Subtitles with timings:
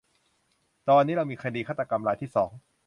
[0.89, 2.51] ตอนนี้เรามีคดีฆาตกรรมรายที่สอง